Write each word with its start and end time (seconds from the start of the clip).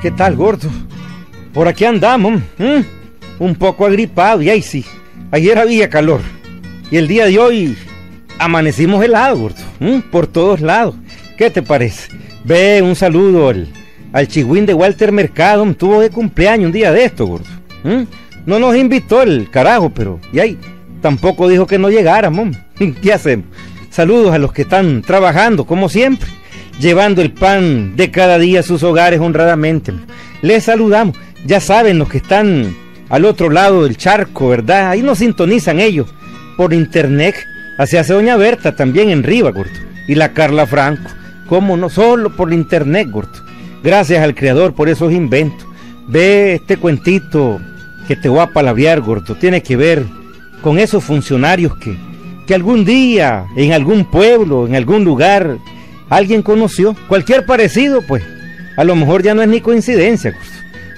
¿Qué 0.00 0.10
tal, 0.10 0.34
gordo? 0.34 0.70
Por 1.52 1.68
aquí 1.68 1.84
andamos, 1.84 2.40
un 3.38 3.54
poco 3.54 3.84
agripado, 3.84 4.40
y 4.40 4.48
ahí 4.48 4.62
sí. 4.62 4.82
Ayer 5.30 5.58
había 5.58 5.90
calor. 5.90 6.22
Y 6.90 6.96
el 6.96 7.06
día 7.06 7.26
de 7.26 7.38
hoy 7.38 7.76
amanecimos 8.38 9.04
helado, 9.04 9.36
gordo. 9.36 9.62
Por 10.10 10.26
todos 10.26 10.62
lados. 10.62 10.94
¿Qué 11.36 11.50
te 11.50 11.60
parece? 11.60 12.08
Ve, 12.44 12.80
un 12.80 12.96
saludo 12.96 13.50
al, 13.50 13.68
al 14.14 14.26
de 14.26 14.72
Walter 14.74 15.12
Mercado. 15.12 15.70
Tuvo 15.74 16.00
de 16.00 16.08
cumpleaños 16.08 16.66
un 16.66 16.72
día 16.72 16.92
de 16.92 17.04
esto, 17.04 17.26
gordo. 17.26 17.50
No 18.46 18.58
nos 18.58 18.76
invitó 18.76 19.20
el 19.20 19.50
carajo, 19.50 19.90
pero... 19.90 20.18
Y 20.32 20.38
ahí 20.38 20.58
tampoco 21.02 21.46
dijo 21.46 21.66
que 21.66 21.78
no 21.78 21.90
llegáramos. 21.90 22.56
¿Qué 23.02 23.12
hacemos? 23.12 23.46
Saludos 23.90 24.32
a 24.32 24.38
los 24.38 24.54
que 24.54 24.62
están 24.62 25.02
trabajando, 25.02 25.66
como 25.66 25.90
siempre 25.90 26.39
llevando 26.80 27.22
el 27.22 27.30
pan 27.30 27.94
de 27.96 28.10
cada 28.10 28.38
día 28.38 28.60
a 28.60 28.64
sus 28.64 28.82
hogares 28.82 29.20
honradamente. 29.20 29.92
Les 30.42 30.64
saludamos. 30.64 31.16
Ya 31.46 31.60
saben 31.60 31.98
los 31.98 32.08
que 32.08 32.18
están 32.18 32.74
al 33.08 33.24
otro 33.24 33.50
lado 33.50 33.84
del 33.84 33.96
charco, 33.96 34.48
¿verdad? 34.48 34.90
Ahí 34.90 35.02
nos 35.02 35.18
sintonizan 35.18 35.80
ellos 35.80 36.08
por 36.56 36.72
internet. 36.72 37.34
Así 37.78 37.96
hace 37.96 38.12
Doña 38.12 38.36
Berta 38.36 38.74
también 38.74 39.10
en 39.10 39.22
Riva, 39.22 39.50
gordo. 39.50 39.72
Y 40.08 40.14
la 40.14 40.32
Carla 40.32 40.66
Franco. 40.66 41.10
¿Cómo 41.48 41.76
no? 41.76 41.88
Solo 41.88 42.34
por 42.34 42.52
internet, 42.52 43.08
gordo. 43.10 43.44
Gracias 43.82 44.22
al 44.22 44.34
Creador 44.34 44.74
por 44.74 44.88
esos 44.88 45.12
inventos. 45.12 45.66
Ve 46.08 46.54
este 46.54 46.76
cuentito 46.76 47.60
que 48.06 48.16
te 48.16 48.28
voy 48.28 48.40
a 48.40 48.48
palabrear, 48.48 49.00
gordo. 49.00 49.34
Tiene 49.34 49.62
que 49.62 49.76
ver 49.76 50.04
con 50.62 50.78
esos 50.78 51.02
funcionarios 51.04 51.76
que, 51.76 51.96
que 52.46 52.54
algún 52.54 52.84
día, 52.84 53.46
en 53.56 53.72
algún 53.72 54.04
pueblo, 54.10 54.66
en 54.66 54.74
algún 54.74 55.04
lugar, 55.04 55.56
alguien 56.10 56.42
conoció. 56.42 56.94
Cualquier 57.08 57.46
parecido, 57.46 58.02
pues, 58.02 58.22
a 58.76 58.84
lo 58.84 58.94
mejor 58.94 59.22
ya 59.22 59.32
no 59.32 59.40
es 59.40 59.48
ni 59.48 59.62
coincidencia. 59.62 60.34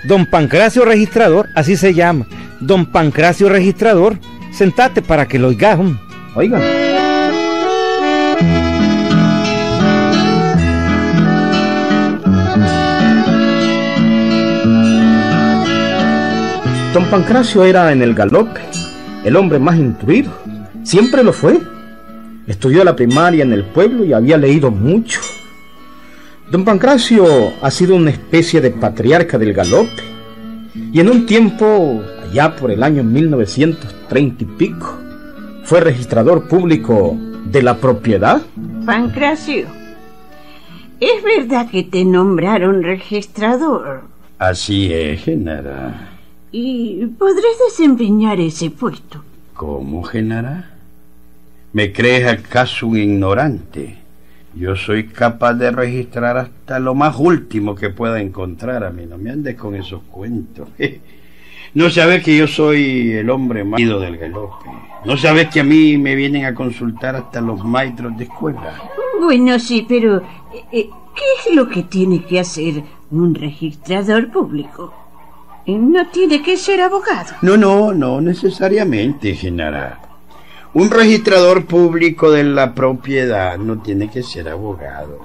Don 0.02 0.26
Pancracio 0.26 0.84
Registrador, 0.84 1.48
así 1.54 1.76
se 1.76 1.94
llama. 1.94 2.26
Don 2.58 2.86
Pancracio 2.86 3.48
Registrador, 3.48 4.18
sentate 4.52 5.02
para 5.02 5.28
que 5.28 5.38
lo 5.38 5.48
oigas. 5.48 5.78
Oigan. 6.34 6.62
Don 16.92 17.04
Pancracio 17.06 17.64
era 17.64 17.90
en 17.92 18.02
el 18.02 18.14
galope 18.14 18.60
el 19.24 19.36
hombre 19.36 19.58
más 19.58 19.76
instruido. 19.76 20.30
Siempre 20.82 21.22
lo 21.22 21.32
fue. 21.32 21.60
Estudió 22.46 22.82
la 22.84 22.96
primaria 22.96 23.44
en 23.44 23.52
el 23.52 23.64
pueblo 23.64 24.04
y 24.04 24.12
había 24.12 24.36
leído 24.36 24.70
mucho. 24.70 25.20
Don 26.50 26.64
Pancracio 26.64 27.24
ha 27.62 27.70
sido 27.70 27.94
una 27.94 28.10
especie 28.10 28.60
de 28.60 28.70
patriarca 28.70 29.38
del 29.38 29.52
galope. 29.52 30.02
Y 30.92 31.00
en 31.00 31.08
un 31.08 31.24
tiempo, 31.24 32.02
allá 32.28 32.56
por 32.56 32.70
el 32.70 32.82
año 32.82 33.04
1930 33.04 34.42
y 34.42 34.46
pico, 34.46 34.98
fue 35.64 35.80
registrador 35.80 36.48
público 36.48 37.16
de 37.44 37.62
la 37.62 37.76
propiedad. 37.78 38.42
Pancracio, 38.84 39.66
¿es 40.98 41.22
verdad 41.22 41.70
que 41.70 41.84
te 41.84 42.04
nombraron 42.04 42.82
registrador? 42.82 44.02
Así 44.38 44.92
es, 44.92 45.22
Genara. 45.22 46.10
¿Y 46.50 47.06
podrás 47.18 47.58
desempeñar 47.68 48.40
ese 48.40 48.70
puesto? 48.70 49.22
¿Cómo, 49.54 50.02
Genara? 50.02 50.71
¿Me 51.72 51.92
crees 51.92 52.26
acaso 52.26 52.86
un 52.86 52.98
ignorante? 52.98 53.98
Yo 54.54 54.76
soy 54.76 55.06
capaz 55.06 55.54
de 55.54 55.70
registrar 55.70 56.36
hasta 56.36 56.78
lo 56.78 56.94
más 56.94 57.16
último 57.18 57.74
que 57.74 57.88
pueda 57.88 58.20
encontrar 58.20 58.84
a 58.84 58.90
mí. 58.90 59.06
No 59.06 59.16
me 59.16 59.30
andes 59.30 59.56
con 59.56 59.74
esos 59.74 60.02
cuentos. 60.10 60.68
No 61.74 61.88
sabes 61.88 62.22
que 62.22 62.36
yo 62.36 62.46
soy 62.46 63.12
el 63.12 63.30
hombre 63.30 63.64
más 63.64 63.80
ido 63.80 63.98
del 63.98 64.18
galope. 64.18 64.66
No 65.06 65.16
sabes 65.16 65.48
que 65.48 65.60
a 65.60 65.64
mí 65.64 65.96
me 65.96 66.14
vienen 66.14 66.44
a 66.44 66.54
consultar 66.54 67.16
hasta 67.16 67.40
los 67.40 67.64
maestros 67.64 68.14
de 68.18 68.24
escuela. 68.24 68.74
Bueno, 69.18 69.58
sí, 69.58 69.86
pero 69.88 70.18
eh, 70.18 70.64
eh, 70.70 70.90
¿qué 71.16 71.24
es 71.50 71.56
lo 71.56 71.70
que 71.70 71.84
tiene 71.84 72.24
que 72.26 72.40
hacer 72.40 72.82
un 73.10 73.34
registrador 73.34 74.30
público? 74.30 74.92
Eh, 75.64 75.78
No 75.78 76.06
tiene 76.08 76.42
que 76.42 76.58
ser 76.58 76.82
abogado. 76.82 77.36
No, 77.40 77.56
no, 77.56 77.94
no 77.94 78.20
necesariamente, 78.20 79.34
Genara. 79.34 79.98
Un 80.74 80.90
registrador 80.90 81.66
público 81.66 82.30
de 82.30 82.44
la 82.44 82.74
propiedad 82.74 83.58
no 83.58 83.82
tiene 83.82 84.10
que 84.10 84.22
ser 84.22 84.48
abogado. 84.48 85.20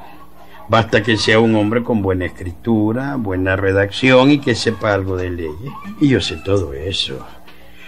Basta 0.67 1.01
que 1.01 1.15
sea 1.15 1.39
un 1.39 1.55
hombre 1.55 1.83
con 1.83 2.01
buena 2.01 2.25
escritura, 2.25 3.15
buena 3.15 3.55
redacción 3.55 4.29
y 4.29 4.39
que 4.39 4.55
sepa 4.55 4.93
algo 4.93 5.15
de 5.15 5.29
leyes. 5.29 5.71
Y 6.01 6.09
yo 6.09 6.19
sé 6.19 6.35
todo 6.43 6.73
eso. 6.73 7.25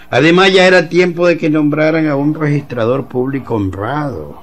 Además 0.08 0.54
ya 0.54 0.66
era 0.66 0.88
tiempo 0.88 1.26
de 1.26 1.36
que 1.36 1.50
nombraran 1.50 2.08
a 2.08 2.16
un 2.16 2.32
registrador 2.34 3.08
público 3.08 3.56
honrado. 3.56 4.42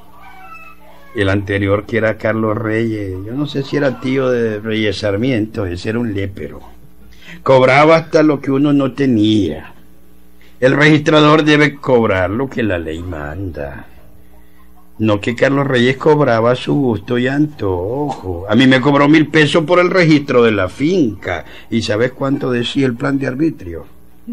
El 1.16 1.30
anterior 1.30 1.88
que 1.88 1.98
era 1.98 2.20
Carlos 2.20 2.56
Reyes, 2.56 3.18
yo 3.26 3.34
no 3.34 3.48
sé 3.48 3.64
si 3.64 3.78
era 3.78 4.00
tío 4.00 4.30
de 4.30 4.60
Reyes 4.60 5.00
Sarmiento, 5.00 5.66
ese 5.66 5.90
era 5.90 5.98
un 5.98 6.14
lépero. 6.14 6.62
Cobraba 7.42 7.96
hasta 7.96 8.22
lo 8.22 8.40
que 8.40 8.52
uno 8.52 8.74
no 8.74 8.92
tenía. 8.92 9.74
El 10.60 10.76
registrador 10.76 11.44
debe 11.44 11.76
cobrar 11.76 12.30
lo 12.30 12.50
que 12.50 12.64
la 12.64 12.80
ley 12.80 13.00
manda. 13.00 13.86
No 15.00 15.22
que 15.22 15.36
Carlos 15.36 15.68
Reyes 15.68 15.98
cobraba 15.98 16.52
a 16.52 16.56
su 16.56 16.74
gusto 16.74 17.20
y 17.20 17.28
antojo. 17.28 18.46
A 18.50 18.56
mí 18.56 18.66
me 18.66 18.82
cobró 18.82 19.08
mil 19.08 19.28
pesos 19.28 19.64
por 19.66 19.80
el 19.80 19.92
registro 19.92 20.42
de 20.42 20.52
la 20.52 20.68
finca. 20.70 21.46
¿Y 21.70 21.84
sabes 21.84 22.14
cuánto 22.14 22.50
decía 22.50 22.88
el 22.88 22.96
plan 22.96 23.20
de 23.20 23.28
arbitrio? 23.28 23.86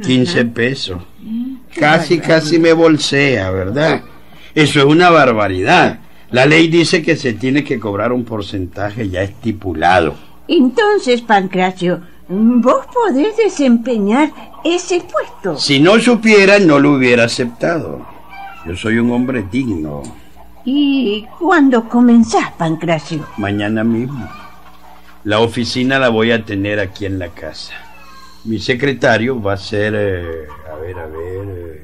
15 0.03 0.47
pesos. 0.47 1.03
Casi, 1.79 2.19
casi 2.19 2.59
me 2.59 2.73
bolsea, 2.73 3.51
¿verdad? 3.51 4.03
Eso 4.55 4.79
es 4.79 4.85
una 4.87 5.11
barbaridad. 5.11 6.01
La 6.31 6.47
ley 6.47 6.69
dice 6.69 7.03
que 7.03 7.17
se 7.17 7.35
tiene 7.35 7.63
que 7.63 7.79
cobrar 7.79 8.13
un 8.13 8.25
porcentaje 8.25 9.11
ya 9.11 9.23
estipulado. 9.23 10.15
Entonces, 10.49 11.21
Pancracio, 11.21 12.01
vos 12.29 12.87
podés 12.87 13.37
desempeñar 13.37 14.33
ese 14.65 15.01
puesto. 15.01 15.59
Si 15.59 15.81
no 15.81 15.99
supiera, 16.01 16.59
no 16.59 16.79
lo 16.79 16.93
hubiera 16.93 17.25
aceptado. 17.25 18.07
Yo 18.67 18.77
soy 18.77 18.99
un 18.99 19.11
hombre 19.13 19.45
digno. 19.51 20.03
¿Y 20.65 21.27
cuándo 21.39 21.89
comenzás, 21.89 22.53
Pancracio? 22.53 23.27
Mañana 23.37 23.85
mismo. 23.85 24.27
La 25.25 25.41
oficina 25.41 25.99
la 25.99 26.09
voy 26.09 26.33
a 26.33 26.45
tener 26.45 26.81
aquí 26.81 27.07
en 27.07 27.19
la 27.19 27.29
casa. 27.29 27.75
Mi 28.45 28.59
secretario 28.59 29.41
va 29.41 29.55
a 29.55 29.57
ser... 29.59 29.95
eh, 29.97 30.47
a 30.71 30.77
ver, 30.77 30.99
a 30.99 31.07
ver... 31.07 31.49
eh, 31.49 31.81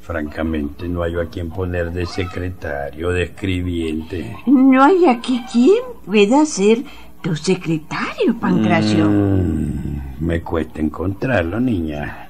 francamente, 0.00 0.88
no 0.88 1.02
hay 1.02 1.14
a 1.14 1.26
quien 1.26 1.50
poner 1.50 1.92
de 1.92 2.04
secretario, 2.04 3.10
de 3.10 3.22
escribiente. 3.24 4.36
No 4.46 4.82
hay 4.82 5.06
aquí 5.06 5.44
quien 5.52 5.82
pueda 6.04 6.44
ser 6.46 6.82
tu 7.22 7.36
secretario, 7.36 8.34
Pancracio. 8.40 9.08
Mm, 9.08 10.00
me 10.20 10.40
cuesta 10.40 10.80
encontrarlo, 10.80 11.60
niña. 11.60 12.28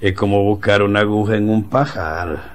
Es 0.00 0.14
como 0.14 0.42
buscar 0.42 0.82
una 0.82 1.00
aguja 1.00 1.36
en 1.36 1.48
un 1.48 1.64
pajar. 1.64 2.52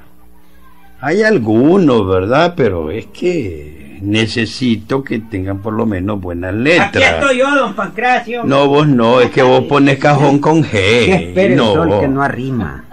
Hay 1.00 1.24
algunos, 1.24 2.08
¿verdad? 2.08 2.54
Pero 2.56 2.92
es 2.92 3.06
que 3.08 4.00
necesito 4.02 5.04
que 5.04 5.20
tengan 5.20 5.60
por 5.60 5.74
lo 5.74 5.86
menos 5.86 6.20
buenas 6.20 6.54
letras. 6.54 6.96
Aquí 6.96 7.04
estoy 7.04 7.38
yo, 7.38 7.56
don 7.56 7.74
Pancracio. 7.74 8.44
No, 8.44 8.68
vos 8.68 8.88
no, 8.88 9.22
es 9.22 9.32
que 9.32 9.44
vos 9.44 9.64
pones 9.66 9.98
cajón 9.98 10.40
con 10.40 10.64
G. 10.64 10.74
Espere, 10.74 11.56
no. 11.56 11.74
Sol, 11.74 12.00
que 12.00 12.08
no 12.08 12.22
arrima. 12.22 12.84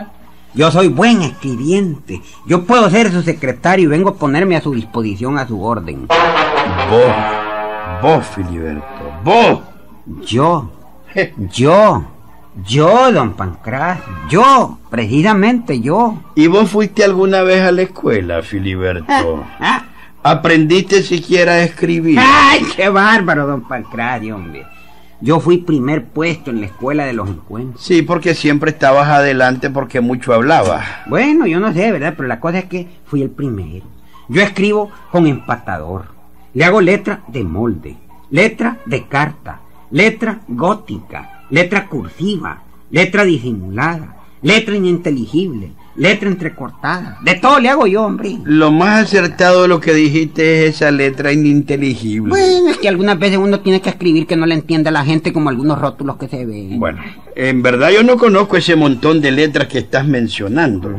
Yo 0.55 0.71
soy 0.71 0.89
buen 0.89 1.23
escribiente. 1.23 2.21
Yo 2.47 2.65
puedo 2.65 2.89
ser 2.89 3.11
su 3.11 3.23
secretario 3.23 3.87
y 3.87 3.89
vengo 3.89 4.11
a 4.11 4.15
ponerme 4.15 4.57
a 4.57 4.61
su 4.61 4.73
disposición 4.73 5.37
a 5.37 5.49
su 5.49 5.61
orden. 5.61 6.07
Vos, 6.07 7.13
vos, 8.03 8.27
Filiberto, 8.27 8.85
vos. 9.23 9.61
Yo, 10.27 10.71
yo, 11.53 12.05
yo, 12.67 13.13
don 13.13 13.35
Pancracio, 13.35 14.13
yo, 14.29 14.79
precisamente 14.91 15.81
yo. 15.81 16.19
¿Y 16.35 16.47
vos 16.47 16.71
fuiste 16.71 17.05
alguna 17.05 17.43
vez 17.43 17.63
a 17.63 17.73
la 17.73 17.83
escuela, 17.83 18.43
Filiberto? 18.43 19.45
¿Aprendiste 20.23 21.03
siquiera 21.03 21.53
a 21.53 21.63
escribir? 21.63 22.19
¡Ay, 22.21 22.63
qué 22.75 22.89
bárbaro, 22.89 23.47
don 23.47 23.63
Pancracio, 23.63 24.37
hombre! 24.37 24.67
Yo 25.21 25.41
fui 25.41 25.59
primer 25.59 26.05
puesto 26.05 26.51
en 26.51 26.61
la 26.61 26.67
escuela 26.67 27.07
de 27.07 27.13
los 27.13 27.29
encuentros. 27.29 27.83
Sí, 27.83 28.03
porque 28.03 28.35
siempre 28.35 28.71
estabas 28.71 29.09
adelante 29.09 29.71
porque 29.71 30.01
mucho 30.01 30.35
hablabas. 30.35 30.85
Bueno, 31.07 31.47
yo 31.47 31.61
no 31.61 31.73
sé, 31.73 31.93
¿verdad? 31.93 32.15
Pero 32.17 32.29
la 32.29 32.41
cosa 32.41 32.59
es 32.59 32.65
que 32.67 32.89
fui 33.07 33.23
el 33.23 33.31
primero. 33.31 33.87
Yo 34.29 34.43
escribo 34.43 34.91
con 35.11 35.27
empatador. 35.27 36.14
Le 36.55 36.65
hago 36.65 36.81
letra 36.81 37.25
de 37.29 37.43
molde, 37.43 37.97
letra 38.31 38.79
de 38.87 39.09
carta, 39.09 39.61
letra 39.91 40.41
gótica, 40.47 41.45
letra 41.51 41.89
cursiva, 41.89 42.63
letra 42.91 43.25
disimulada, 43.25 44.17
letra 44.41 44.77
ininteligible, 44.77 45.73
letra 45.97 46.29
entrecortada. 46.29 47.19
De 47.25 47.35
todo 47.35 47.59
le 47.59 47.71
hago 47.71 47.89
yo, 47.89 48.05
hombre. 48.05 48.39
Lo 48.45 48.71
más 48.71 49.03
acertado 49.03 49.63
de 49.63 49.69
lo 49.69 49.81
que 49.81 49.95
dijiste 49.95 50.67
es 50.69 50.77
esa 50.77 50.93
letra 50.93 51.33
ininteligible. 51.33 52.31
Bueno, 52.31 52.71
es 52.71 52.79
que 52.79 52.89
algunas 52.89 53.19
veces 53.19 53.39
uno 53.39 53.59
tiene 53.59 53.81
que 53.81 53.91
escribir 53.91 54.29
que 54.29 54.37
no 54.37 54.47
le 54.47 54.55
entiende 54.55 54.91
a 54.91 54.93
la 54.93 55.05
gente 55.05 55.33
como 55.33 55.49
algunos 55.49 55.81
rótulos 55.81 56.19
que 56.19 56.29
se 56.29 56.47
ven. 56.47 56.79
Bueno, 56.79 57.03
en 57.35 57.63
verdad 57.63 57.91
yo 57.91 58.05
no 58.05 58.17
conozco 58.17 58.57
ese 58.57 58.77
montón 58.77 59.21
de 59.21 59.33
letras 59.33 59.67
que 59.67 59.79
estás 59.79 60.07
mencionando. 60.07 60.91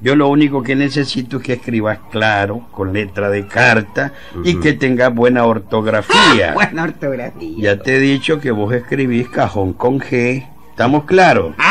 Yo 0.00 0.14
lo 0.14 0.28
único 0.28 0.62
que 0.62 0.76
necesito 0.76 1.38
es 1.38 1.42
que 1.42 1.52
escribas 1.54 1.98
claro, 2.10 2.68
con 2.70 2.92
letra 2.92 3.30
de 3.30 3.46
carta, 3.46 4.12
y 4.44 4.56
que 4.60 4.72
tengas 4.72 5.12
buena 5.12 5.44
ortografía. 5.44 6.52
Buena 6.54 6.84
ortografía. 6.84 7.56
Ya 7.58 7.82
te 7.82 7.96
he 7.96 7.98
dicho 7.98 8.38
que 8.38 8.52
vos 8.52 8.72
escribís 8.72 9.28
cajón 9.28 9.72
con 9.72 9.98
G. 9.98 10.46
¿Estamos 10.70 11.04
claros? 11.04 11.54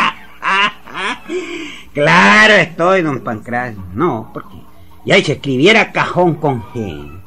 Claro 1.94 2.54
estoy, 2.54 3.02
don 3.02 3.20
Pancracio. 3.20 3.82
No, 3.92 4.30
porque 4.32 4.62
ya 5.04 5.16
si 5.16 5.32
escribiera 5.32 5.90
cajón 5.90 6.36
con 6.36 6.62
G, 6.62 7.20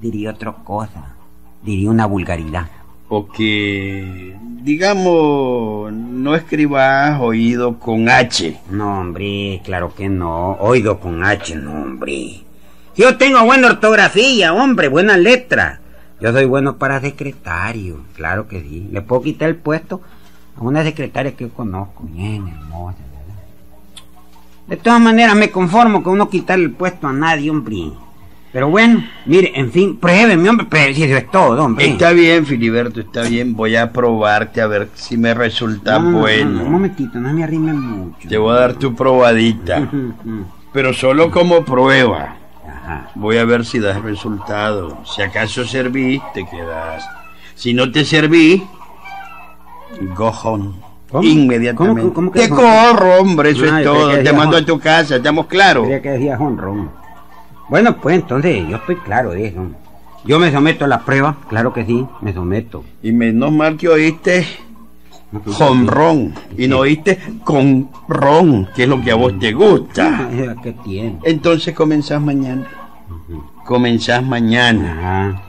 diría 0.00 0.32
otra 0.32 0.52
cosa. 0.52 1.14
Diría 1.62 1.88
una 1.88 2.04
vulgaridad. 2.04 2.68
O 3.14 3.28
que, 3.28 4.34
digamos, 4.62 5.92
no 5.92 6.34
escribas 6.34 7.20
oído 7.20 7.78
con 7.78 8.08
H. 8.08 8.58
No, 8.70 9.00
hombre, 9.00 9.60
claro 9.62 9.94
que 9.94 10.08
no. 10.08 10.52
Oído 10.52 10.98
con 10.98 11.22
H, 11.22 11.54
no, 11.56 11.72
hombre. 11.72 12.40
Yo 12.96 13.18
tengo 13.18 13.44
buena 13.44 13.66
ortografía, 13.66 14.54
hombre, 14.54 14.88
buena 14.88 15.18
letra. 15.18 15.82
Yo 16.22 16.32
soy 16.32 16.46
bueno 16.46 16.78
para 16.78 17.02
secretario, 17.02 18.00
claro 18.16 18.48
que 18.48 18.62
sí. 18.62 18.88
Le 18.90 19.02
puedo 19.02 19.20
quitar 19.20 19.50
el 19.50 19.56
puesto 19.56 20.00
a 20.56 20.62
una 20.62 20.82
secretaria 20.82 21.36
que 21.36 21.44
yo 21.44 21.52
conozco, 21.52 22.04
bien 22.04 22.48
hermosa. 22.48 22.96
De 24.68 24.78
todas 24.78 25.02
maneras, 25.02 25.36
me 25.36 25.50
conformo 25.50 26.02
con 26.02 26.16
no 26.16 26.30
quitarle 26.30 26.64
el 26.64 26.70
puesto 26.70 27.08
a 27.08 27.12
nadie, 27.12 27.50
hombre. 27.50 27.92
Pero 28.52 28.68
bueno, 28.68 29.02
mire, 29.24 29.50
en 29.54 29.72
fin, 29.72 29.96
pruébeme, 29.96 30.46
hombre, 30.50 30.66
pero 30.68 30.92
si 30.94 31.04
eso 31.04 31.16
es 31.16 31.30
todo, 31.30 31.64
hombre. 31.64 31.86
Está 31.86 32.12
bien, 32.12 32.44
Filiberto, 32.44 33.00
está 33.00 33.22
bien. 33.22 33.54
Voy 33.56 33.76
a 33.76 33.90
probarte 33.92 34.60
a 34.60 34.66
ver 34.66 34.90
si 34.94 35.16
me 35.16 35.32
resulta 35.32 35.98
No, 35.98 36.04
no, 36.04 36.10
no, 36.10 36.18
bueno. 36.18 36.50
no, 36.50 36.64
un 36.64 36.72
momentito, 36.72 37.18
no 37.18 37.32
me 37.32 37.44
arrime 37.44 37.72
mucho. 37.72 38.28
Te 38.28 38.36
voy 38.36 38.54
a 38.54 38.60
dar 38.60 38.74
tu 38.74 38.94
probadita, 38.94 39.88
pero 40.72 40.92
solo 40.92 41.30
como 41.30 41.64
prueba. 41.64 42.36
Ajá. 42.68 43.10
Voy 43.14 43.38
a 43.38 43.44
ver 43.46 43.64
si 43.64 43.78
das 43.78 44.02
resultado. 44.02 44.98
Si 45.06 45.22
acaso 45.22 45.64
servís, 45.64 46.20
te 46.34 46.44
quedas. 46.46 47.04
Si 47.54 47.72
no 47.72 47.90
te 47.90 48.04
serví, 48.04 48.62
go 50.14 50.28
home. 50.28 50.72
¿Cómo? 51.10 51.24
Inmediatamente. 51.24 52.00
¿Cómo, 52.02 52.14
cómo 52.14 52.32
que 52.32 52.40
te 52.40 52.48
corro, 52.48 53.18
hombre, 53.20 53.50
eso 53.50 53.64
Ah, 53.70 53.80
es 53.80 53.84
todo. 53.86 54.18
Te 54.22 54.32
mando 54.32 54.56
a 54.56 54.64
tu 54.64 54.78
casa, 54.78 55.16
¿estamos 55.16 55.46
claros? 55.46 55.86
Que 55.86 56.00
decía 56.10 56.36
honrón. 56.38 56.90
Bueno, 57.68 57.96
pues 57.96 58.16
entonces 58.16 58.66
yo 58.68 58.76
estoy 58.76 58.96
claro 58.96 59.30
de 59.30 59.46
eso. 59.46 59.66
Yo 60.24 60.38
me 60.38 60.52
someto 60.52 60.84
a 60.84 60.88
la 60.88 61.00
prueba, 61.04 61.36
claro 61.48 61.72
que 61.72 61.84
sí, 61.84 62.06
me 62.20 62.32
someto. 62.32 62.84
Y 63.02 63.12
menos 63.12 63.50
mal 63.52 63.76
que 63.76 63.88
oíste 63.88 64.46
jonrón 65.46 66.34
y 66.56 66.68
no 66.68 66.80
oíste 66.80 67.18
con 67.44 67.88
ron, 68.08 68.68
que 68.74 68.84
es 68.84 68.88
lo 68.88 69.00
que 69.00 69.10
a 69.10 69.14
vos 69.14 69.38
te 69.38 69.52
gusta. 69.52 70.28
Ah, 70.30 70.54
¿Qué 70.62 70.72
tiene? 70.84 71.18
Entonces 71.24 71.74
comenzás 71.74 72.20
mañana. 72.20 72.66
Comenzás 73.64 74.22
mañana. 74.24 74.92
Ajá. 75.32 75.42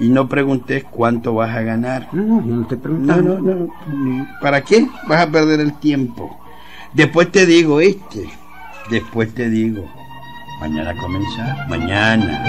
Y 0.00 0.08
no 0.08 0.28
preguntes 0.28 0.84
cuánto 0.90 1.34
vas 1.34 1.56
a 1.56 1.62
ganar. 1.62 2.08
No, 2.12 2.22
no, 2.22 2.40
yo 2.46 2.54
no 2.54 2.62
estoy 2.62 2.76
No, 2.78 2.82
preguntando. 2.82 3.38
no, 3.40 3.68
no. 3.86 4.28
¿Para 4.40 4.62
qué 4.62 4.86
vas 5.08 5.26
a 5.26 5.30
perder 5.30 5.60
el 5.60 5.72
tiempo? 5.74 6.38
Después 6.92 7.30
te 7.32 7.46
digo, 7.46 7.80
este. 7.80 8.28
Después 8.90 9.34
te 9.34 9.50
digo. 9.50 9.84
Mañana 10.60 10.92
comenzar. 10.96 11.68
Mañana. 11.68 12.44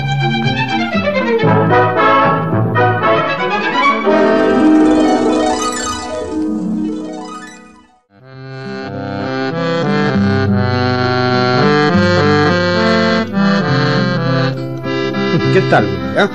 ¿Qué 15.53 15.61
tal? 15.69 15.87
ah? 16.17 16.29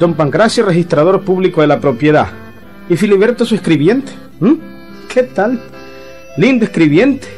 Don 0.00 0.14
Pancracio, 0.14 0.64
registrador 0.64 1.22
público 1.24 1.60
de 1.60 1.68
la 1.68 1.80
propiedad. 1.80 2.28
Y 2.88 2.96
Filiberto, 2.96 3.44
su 3.44 3.54
escribiente. 3.54 4.12
¿m? 4.40 4.56
¿Qué 5.08 5.22
tal? 5.22 5.60
Lindo 6.36 6.64
escribiente. 6.64 7.28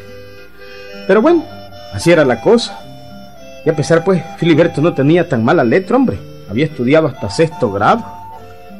Pero 1.06 1.20
bueno, 1.20 1.44
así 1.92 2.10
era 2.10 2.24
la 2.24 2.40
cosa. 2.40 2.89
Y 3.64 3.70
a 3.70 3.76
pesar, 3.76 4.04
pues, 4.04 4.22
Filiberto 4.38 4.80
no 4.80 4.94
tenía 4.94 5.28
tan 5.28 5.44
mala 5.44 5.64
letra, 5.64 5.96
hombre. 5.96 6.18
Había 6.48 6.64
estudiado 6.64 7.08
hasta 7.08 7.28
sexto 7.30 7.70
grado. 7.70 8.04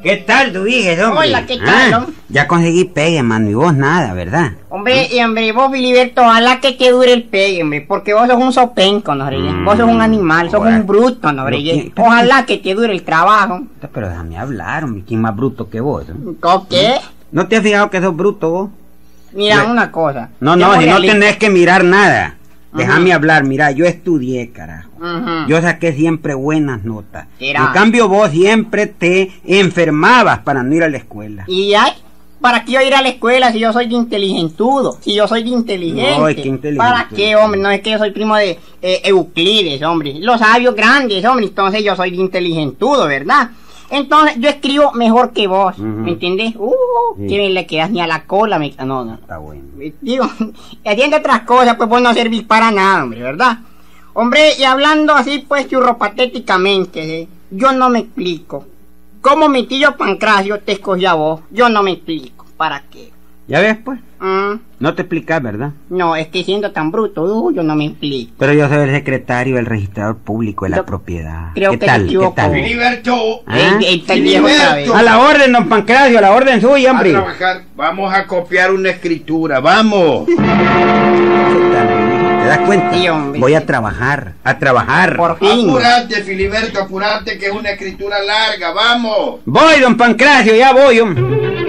¿Qué 0.03 0.17
tal, 0.17 0.51
tú 0.51 0.65
dices, 0.65 0.99
hombre? 1.03 1.29
Hola, 1.29 1.45
¿qué 1.45 1.59
tal, 1.59 1.93
Ah, 1.93 2.07
ya 2.31 2.49
conseguí 2.49 2.87
pegue, 2.87 3.23
mano, 3.23 3.51
y 3.51 3.55
vos 3.55 3.75
nada, 3.75 4.15
¿verdad? 4.15 4.53
Hombre, 4.71 5.09
y 5.13 5.23
hombre, 5.23 5.53
vos, 5.53 5.71
Filiberto, 5.71 6.23
ojalá 6.23 6.59
que 6.59 6.73
te 6.73 6.91
dure 6.91 7.13
el 7.13 7.25
pegue, 7.25 7.63
hombre, 7.63 7.85
porque 7.87 8.15
vos 8.15 8.27
sos 8.27 8.43
un 8.43 8.51
sopenco, 8.51 9.15
¿no, 9.15 9.29
reyes? 9.29 9.53
Vos 9.63 9.77
sos 9.77 9.87
un 9.87 10.01
animal, 10.01 10.47
sos 10.51 10.61
Ahora, 10.61 10.77
un 10.77 10.87
bruto, 10.87 11.31
¿no, 11.33 11.45
pero 11.45 11.57
reyes? 11.59 11.93
¿qué? 11.95 12.01
Ojalá 12.01 12.47
que 12.47 12.57
te 12.57 12.75
dure 12.75 12.95
el 12.95 13.03
trabajo. 13.03 13.61
Pero 13.93 14.09
déjame 14.09 14.39
hablar, 14.39 14.85
hombre, 14.85 15.03
¿quién 15.07 15.21
más 15.21 15.37
bruto 15.37 15.69
que 15.69 15.81
vos? 15.81 16.05
eh? 16.09 16.13
¿Con 16.41 16.67
qué? 16.67 16.95
¿No 17.31 17.47
te 17.47 17.57
has 17.59 17.63
fijado 17.63 17.91
que 17.91 18.01
sos 18.01 18.17
bruto 18.17 18.51
vos? 18.51 18.71
Mira, 19.35 19.65
una 19.65 19.93
cosa. 19.93 20.31
No, 20.41 20.57
no, 20.57 20.81
si 20.81 20.87
no 20.87 20.99
tenés 21.03 21.37
que 21.37 21.51
mirar 21.51 21.85
nada. 21.85 22.37
Déjame 22.73 23.13
hablar, 23.13 23.45
mira, 23.45 23.73
yo 23.73 23.85
estudié, 23.85 24.51
carajo. 24.51 24.91
Yo 25.49 25.61
saqué 25.61 25.93
siempre 25.93 26.35
buenas 26.35 26.85
notas. 26.85 27.27
Mira. 27.41 27.67
En 27.67 27.73
cambio, 27.73 28.09
vos 28.09 28.31
siempre 28.31 28.87
te 28.87 29.33
enfermabas 29.45 30.41
para 30.41 30.63
no 30.63 30.75
ir 30.75 30.85
a 30.85 30.89
la 30.89 30.99
escuela. 30.99 31.45
Y 31.49 31.75
ay, 31.75 31.93
¿para 32.41 32.65
qué 32.65 32.73
yo 32.73 32.81
ir 32.81 32.95
a 32.95 33.03
la 33.03 33.09
escuela 33.09 33.51
si 33.51 33.59
yo 33.59 33.73
soy 33.73 33.89
de 33.89 33.95
inteligentudo? 33.95 34.99
Si 35.01 35.15
yo 35.15 35.27
soy 35.27 35.43
de 35.43 35.51
inteligente. 35.51 36.23
Ay, 36.23 36.35
qué 36.37 36.49
inteligente. 36.49 36.77
¿Para 36.77 37.09
qué, 37.09 37.35
hombre? 37.35 37.61
No 37.61 37.71
es 37.71 37.81
que 37.81 37.91
yo 37.91 37.99
soy 37.99 38.13
primo 38.13 38.37
de 38.37 38.59
eh, 38.83 39.01
Euclides, 39.05 39.83
hombre. 39.83 40.15
Los 40.21 40.39
sabios 40.39 40.75
grandes, 40.75 41.25
hombre. 41.25 41.47
Entonces 41.47 41.83
yo 41.83 41.97
soy 41.97 42.13
de 42.13 42.19
inteligentudo, 42.19 43.07
¿verdad? 43.09 43.51
Entonces 43.91 44.37
yo 44.39 44.49
escribo 44.49 44.93
mejor 44.93 45.33
que 45.33 45.47
vos. 45.47 45.79
¿me 45.79 46.13
entendés? 46.13 46.55
Uh, 46.57 46.75
Sí. 47.19 47.27
que 47.27 47.49
le 47.51 47.67
quedas 47.67 47.91
ni 47.91 48.01
a 48.01 48.07
la 48.07 48.25
cola, 48.25 48.59
me... 48.59 48.73
No, 48.85 49.05
no. 49.05 49.15
Está 49.15 49.39
bueno. 49.39 49.65
Digo, 50.01 50.25
haciendo 50.85 51.17
otras 51.17 51.43
cosas, 51.43 51.75
pues 51.77 51.89
vos 51.89 52.01
no 52.01 52.15
servís 52.15 52.45
para 52.45 52.71
nada, 52.71 53.03
hombre, 53.03 53.23
¿verdad? 53.23 53.59
Hombre, 54.15 54.55
y 54.59 54.63
hablando 54.65 55.15
así, 55.15 55.45
pues, 55.47 55.69
churro 55.69 55.99
patéticamente, 55.99 57.21
¿eh? 57.23 57.29
yo 57.51 57.73
no 57.73 57.91
me 57.91 58.01
explico. 58.01 58.65
¿Cómo 59.21 59.49
mi 59.49 59.67
tío 59.67 59.97
Pancracio 59.97 60.61
te 60.61 60.73
escogió 60.73 61.11
a 61.11 61.15
vos? 61.15 61.41
Yo 61.51 61.69
no 61.69 61.83
me 61.83 61.93
explico. 61.93 62.47
¿Para 62.57 62.83
qué? 62.91 63.11
¿Ya 63.51 63.59
ves, 63.61 63.79
pues? 63.85 63.99
Mm, 64.21 64.61
No 64.79 64.95
te 64.95 65.03
explicas, 65.03 65.43
¿verdad? 65.43 65.73
no, 65.89 66.15
es 66.15 66.29
que 66.29 66.45
siendo 66.45 66.71
tan 66.71 66.93
bruto, 66.93 67.25
uh, 67.25 67.53
yo 67.53 67.65
no 67.65 67.75
me 67.75 67.87
explico. 67.87 68.33
Pero 68.39 68.53
yo 68.53 68.69
soy 68.69 68.89
el 68.89 68.95
secretario 68.95 69.57
del 69.57 69.67
registrador 69.67 70.19
público 70.19 70.67
de 70.67 70.71
la 70.71 70.77
Yo 70.77 70.87
propiedad. 70.87 71.49
creo 71.55 71.73
¿Qué 71.73 71.79
que 71.81 71.87
tal? 71.87 72.01
¿Qué 72.03 72.07
equivoco. 72.07 72.35
tal? 72.37 72.53
Filiberto, 72.55 73.43
¿Ah? 73.49 73.59
El 73.81 74.43
vez. 74.43 74.91
A 74.95 75.03
la 75.03 75.19
orden, 75.19 75.51
don 75.53 75.69
Pancracio, 75.69 76.19
a 76.19 76.21
la 76.21 76.31
orden 76.33 76.61
suya, 76.61 76.91
a 76.91 76.93
hombre. 76.93 77.11
trabajar. 77.11 77.63
Vamos 77.75 78.15
a 78.15 78.25
copiar 78.29 78.73
una 78.73 78.91
escritura. 78.91 79.59
Vamos. 79.59 80.27
¿Qué 80.29 80.37
tal? 81.75 81.89
¿Te 82.43 82.47
das 82.47 82.59
cuenta? 82.67 82.95
Sí, 82.95 83.09
hombre. 83.09 83.41
Voy 83.41 83.55
a 83.55 83.67
trabajar, 83.67 84.35
a 84.45 84.59
trabajar. 84.61 85.17
Por 85.17 85.39
fin. 85.41 85.69
Apurate, 85.71 86.23
Filiberto, 86.23 86.81
apurate, 86.83 87.37
que 87.37 87.47
es 87.47 87.53
una 87.53 87.71
escritura 87.71 88.19
larga. 88.23 88.71
Vamos. 88.73 89.41
Voy, 89.45 89.81
don 89.81 89.97
Pancracio, 89.97 90.55
ya 90.55 90.73
voy. 90.73 91.01
hombre. 91.01 91.60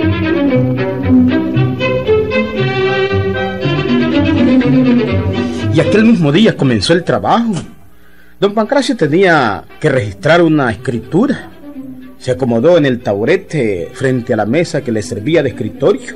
Y 5.74 5.80
aquel 5.80 6.06
mismo 6.06 6.32
día 6.32 6.56
comenzó 6.56 6.94
el 6.94 7.04
trabajo. 7.04 7.54
Don 8.40 8.54
Pancracio 8.54 8.96
tenía 8.98 9.64
que 9.80 9.90
registrar 9.90 10.42
una 10.42 10.72
escritura. 10.72 11.50
Se 12.18 12.32
acomodó 12.32 12.78
en 12.78 12.86
el 12.86 13.02
taburete 13.02 13.90
frente 13.94 14.34
a 14.34 14.38
la 14.38 14.46
mesa 14.46 14.82
que 14.82 14.92
le 14.92 15.02
servía 15.02 15.44
de 15.44 15.50
escritorio. 15.50 16.16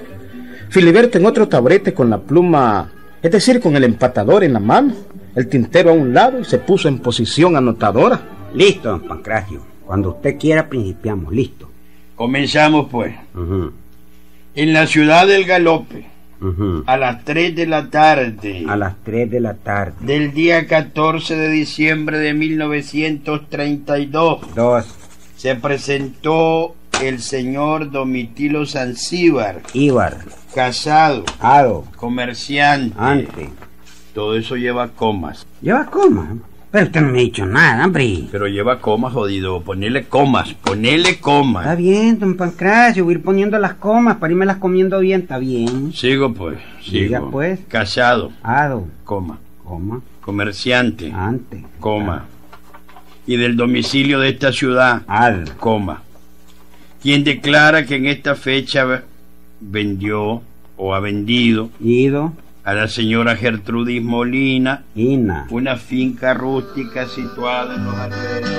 Filiberto 0.70 1.18
en 1.18 1.26
otro 1.26 1.48
taburete 1.48 1.94
con 1.94 2.10
la 2.10 2.20
pluma, 2.20 2.92
es 3.22 3.32
decir, 3.32 3.60
con 3.60 3.76
el 3.76 3.84
empatador 3.84 4.44
en 4.44 4.54
la 4.54 4.60
mano, 4.60 4.94
el 5.36 5.48
tintero 5.48 5.92
a 5.92 5.94
un 5.94 6.14
lado 6.14 6.40
y 6.40 6.46
se 6.46 6.60
puso 6.60 6.88
en 6.88 7.00
posición 7.00 7.56
anotadora. 7.56 8.22
Listo, 8.54 8.90
don 8.90 9.08
Pancracio. 9.08 9.62
Cuando 9.86 10.10
usted 10.10 10.38
quiera, 10.38 10.68
principiamos. 10.68 11.34
Listo. 11.34 11.70
Comenzamos, 12.16 12.88
pues. 12.90 13.14
En 14.56 14.74
la 14.74 14.88
ciudad 14.88 15.28
del 15.28 15.46
Galope, 15.46 16.06
a 16.86 16.98
las 16.98 17.24
3 17.24 17.56
de 17.56 17.66
la 17.66 17.90
tarde. 17.90 18.66
A 18.68 18.76
las 18.76 18.96
3 19.04 19.32
de 19.32 19.40
la 19.40 19.54
tarde. 19.56 19.94
del 20.02 20.34
día 20.34 20.68
14 20.68 21.36
de 21.36 21.50
diciembre 21.50 22.18
de 22.20 22.34
1932 22.34 24.54
Dos. 24.56 24.86
se 25.38 25.56
presentó 25.56 26.76
el 27.02 27.20
señor 27.22 27.92
Domitilo 27.92 28.66
Zanzíbar, 28.66 29.62
Ibar. 29.74 30.18
casado, 30.54 31.24
Ado. 31.40 31.86
comerciante, 31.98 32.96
Ante. 32.98 33.50
Todo 34.14 34.38
eso 34.38 34.56
lleva 34.56 34.88
comas. 34.90 35.46
Lleva 35.62 35.86
coma. 35.88 36.38
Pero 36.72 36.88
usted 36.88 37.02
no 37.02 37.12
me 37.12 37.20
ha 37.20 37.22
dicho 37.22 37.46
nada, 37.46 37.86
hombre. 37.86 38.24
Pero 38.32 38.48
lleva 38.48 38.80
comas, 38.82 39.14
jodido. 39.14 39.62
Ponele 39.62 40.06
comas, 40.06 40.54
ponele 40.56 41.10
Está 41.12 41.22
comas. 41.22 41.78
bien, 41.78 42.20
don 42.20 42.36
Pancracio, 42.36 43.06
voy 43.06 43.14
a 43.14 43.18
ir 43.18 43.24
poniendo 43.24 43.58
las 43.60 43.76
comas 43.76 44.18
para 44.18 44.34
irme 44.34 44.46
las 44.46 44.58
comiendo 44.58 45.00
bien, 45.00 45.22
está 45.22 45.38
bien. 45.38 45.94
Sigo 45.94 46.34
pues, 46.34 46.58
Diga, 46.92 47.20
sigo. 47.20 47.32
pues. 47.32 47.60
Casado, 47.70 48.32
Ado, 48.44 48.88
coma. 49.06 49.40
coma, 49.64 50.02
Comerciante, 50.22 51.12
antes. 51.14 51.64
coma. 51.80 52.26
Y 53.28 53.38
del 53.38 53.56
domicilio 53.56 54.20
de 54.20 54.30
esta 54.30 54.52
ciudad, 54.52 55.04
Ad. 55.08 55.48
coma. 55.60 56.02
Quien 57.02 57.24
declara 57.24 57.86
que 57.86 57.96
en 57.96 58.08
esta 58.08 58.36
fecha 58.36 59.04
vendió 59.62 60.42
o 60.78 60.94
ha 60.94 61.00
vendido 61.00 61.70
Ido, 61.80 62.34
a 62.66 62.74
la 62.74 62.88
señora 62.88 63.36
Gertrudis 63.36 64.02
Molina 64.02 64.86
Ina. 64.96 65.46
una 65.52 65.78
finca 65.78 66.34
rústica 66.34 67.08
situada 67.08 67.76
en 67.76 67.86
los 67.86 67.96
alrededores. 67.96 68.50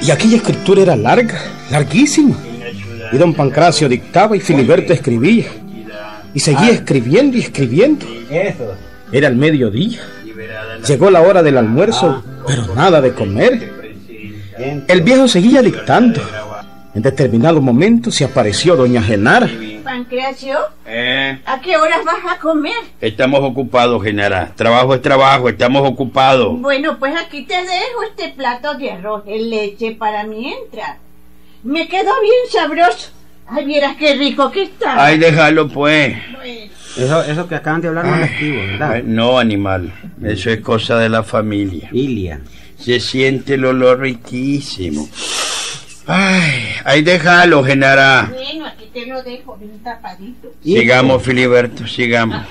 Y 0.00 0.10
aquella 0.10 0.36
escritura 0.36 0.82
era 0.82 0.96
larga, 0.96 1.40
larguísima. 1.70 2.36
Y 3.12 3.16
don 3.16 3.34
Pancracio 3.34 3.88
dictaba 3.88 4.36
y 4.36 4.40
Filiberto 4.40 4.92
escribía. 4.92 5.46
Y 6.34 6.40
seguía 6.40 6.70
escribiendo 6.70 7.36
y 7.36 7.40
escribiendo. 7.40 8.06
Eso. 8.30 8.74
Era 9.12 9.28
el 9.28 9.36
mediodía. 9.36 10.00
Llegó 10.86 11.10
la 11.10 11.20
hora 11.20 11.42
del 11.42 11.58
almuerzo, 11.58 12.22
pero 12.46 12.74
nada 12.74 13.00
de 13.00 13.12
comer. 13.12 13.70
El 14.88 15.00
viejo 15.02 15.28
seguía 15.28 15.62
dictando. 15.62 16.20
En 16.94 17.02
determinado 17.02 17.60
momento 17.60 18.10
se 18.10 18.24
apareció 18.24 18.76
doña 18.76 19.02
Genara. 19.02 19.48
Pancracio, 19.82 20.58
Eh, 20.86 21.38
¿a 21.44 21.60
qué 21.60 21.76
horas 21.76 22.00
vas 22.04 22.34
a 22.34 22.38
comer? 22.38 22.72
estamos 23.00 23.40
ocupados, 23.40 24.02
Genara. 24.02 24.52
Trabajo 24.54 24.94
es 24.94 25.02
trabajo, 25.02 25.48
estamos 25.48 25.88
ocupados. 25.88 26.58
Bueno, 26.60 26.98
pues 26.98 27.14
aquí 27.16 27.42
te 27.44 27.54
dejo 27.54 28.02
este 28.08 28.28
plato 28.36 28.74
de 28.74 28.90
arroz 28.92 29.22
en 29.26 29.50
leche 29.50 29.92
para 29.92 30.24
mientras. 30.24 30.98
Me 31.62 31.88
quedó 31.88 32.12
bien 32.20 32.50
sabroso. 32.50 33.10
Ay, 33.48 33.64
vieras 33.64 33.96
qué 33.96 34.14
rico 34.14 34.50
que 34.50 34.62
está. 34.64 35.02
Ay, 35.04 35.18
déjalo 35.18 35.68
pues. 35.68 36.16
Eso, 36.96 37.22
eso 37.24 37.48
que 37.48 37.54
acaban 37.54 37.80
de 37.80 37.88
hablar 37.88 38.04
no 38.06 38.16
es 38.16 38.30
activo, 38.30 38.56
¿verdad? 38.58 39.02
No, 39.04 39.38
animal. 39.38 39.92
Eso 40.22 40.50
es 40.50 40.60
cosa 40.60 40.98
de 40.98 41.08
la 41.08 41.22
familia. 41.22 41.88
Ilia. 41.92 42.40
Se 42.78 43.00
siente 43.00 43.54
el 43.54 43.64
olor 43.64 44.00
riquísimo. 44.00 45.08
Ay, 46.06 46.64
ay, 46.84 47.02
déjalo, 47.02 47.62
Genara. 47.64 48.28
bueno, 48.32 48.66
aquí 48.66 48.86
te 48.92 49.06
lo 49.06 49.22
dejo 49.22 49.56
bien 49.56 49.78
tapadito. 49.84 50.52
Sigamos, 50.62 51.22
Filiberto, 51.22 51.86
sigamos. 51.86 52.44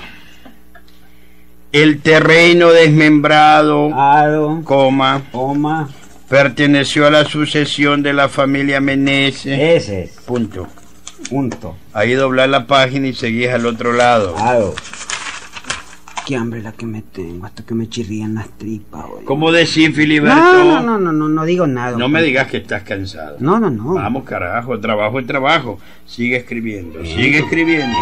El 1.70 2.00
terreno 2.00 2.70
desmembrado, 2.70 3.94
Ado, 3.94 4.60
coma, 4.64 5.22
coma, 5.32 5.88
perteneció 6.28 7.06
a 7.06 7.10
la 7.10 7.24
sucesión 7.24 8.02
de 8.02 8.12
la 8.12 8.28
familia 8.28 8.80
Meneses. 8.80 9.58
ese 9.58 10.02
es, 10.04 10.10
Punto. 10.26 10.66
Punto. 11.22 11.76
Ahí 11.92 12.12
doblar 12.12 12.48
la 12.48 12.66
página 12.66 13.08
y 13.08 13.14
seguís 13.14 13.48
al 13.48 13.66
otro 13.66 13.92
lado. 13.92 14.36
Ado. 14.38 14.74
Qué 16.24 16.36
hambre 16.36 16.62
la 16.62 16.70
que 16.70 16.86
me 16.86 17.02
tengo, 17.02 17.46
hasta 17.46 17.64
que 17.64 17.74
me 17.74 17.88
chirrían 17.88 18.36
las 18.36 18.48
tripas, 18.56 19.04
oye. 19.06 19.24
¿Cómo 19.24 19.50
decís, 19.50 19.92
Filiberto? 19.92 20.36
No, 20.36 20.64
no, 20.64 20.80
no, 20.80 20.98
no, 20.98 21.12
no, 21.12 21.28
no 21.28 21.44
digo 21.44 21.66
nada. 21.66 21.98
No 21.98 22.08
me 22.08 22.22
digas 22.22 22.46
que 22.46 22.58
estás 22.58 22.84
cansado. 22.84 23.38
No, 23.40 23.58
no, 23.58 23.70
no. 23.70 23.94
Vamos, 23.94 24.22
carajo, 24.22 24.78
trabajo 24.78 25.18
es 25.18 25.26
trabajo. 25.26 25.80
Sigue 26.06 26.36
escribiendo, 26.36 27.04
sigue 27.04 27.38
escribiendo. 27.38 27.98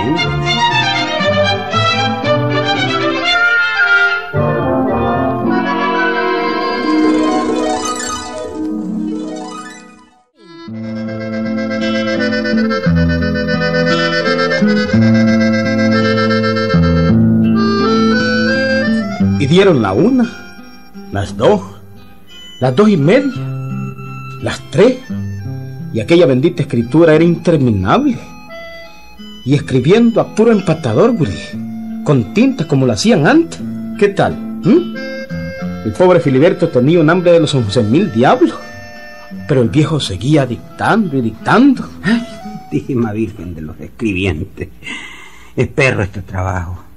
Dieron 19.60 19.82
la 19.82 19.92
una, 19.92 20.24
las 21.12 21.36
dos, 21.36 21.60
las 22.62 22.74
dos 22.74 22.88
y 22.88 22.96
media, 22.96 23.30
las 24.40 24.58
tres. 24.70 25.00
Y 25.92 26.00
aquella 26.00 26.24
bendita 26.24 26.62
escritura 26.62 27.14
era 27.14 27.24
interminable. 27.24 28.16
Y 29.44 29.52
escribiendo 29.52 30.22
a 30.22 30.34
puro 30.34 30.50
empatador, 30.50 31.10
Willy, 31.10 32.02
con 32.04 32.32
tinta 32.32 32.66
como 32.66 32.86
lo 32.86 32.94
hacían 32.94 33.26
antes. 33.26 33.60
¿Qué 33.98 34.08
tal? 34.08 34.34
¿Mm? 34.34 34.96
El 35.84 35.92
pobre 35.92 36.20
Filiberto 36.20 36.70
tenía 36.70 36.98
un 36.98 37.10
hambre 37.10 37.32
de 37.32 37.40
los 37.40 37.54
once 37.54 37.82
mil 37.82 38.10
diablos. 38.10 38.58
Pero 39.46 39.60
el 39.60 39.68
viejo 39.68 40.00
seguía 40.00 40.46
dictando 40.46 41.18
y 41.18 41.20
dictando. 41.20 41.86
Santísima 42.02 43.12
Virgen 43.12 43.54
de 43.54 43.60
los 43.60 43.78
escribientes. 43.78 44.68
Es 45.54 45.68
perro 45.68 46.02
este 46.02 46.22
trabajo. 46.22 46.89